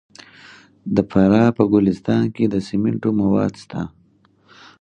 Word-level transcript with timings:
د 0.95 0.97
فراه 1.09 1.49
په 1.57 1.63
ګلستان 1.73 2.23
کې 2.35 2.45
د 2.49 2.55
سمنټو 2.67 3.09
مواد 3.19 3.53
شته. 3.61 3.81